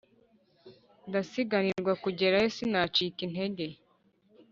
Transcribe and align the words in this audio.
Ndasiganirwa 1.07 1.93
kugerayo 2.03 2.47
sinacika 2.55 3.19
intege 3.27 3.65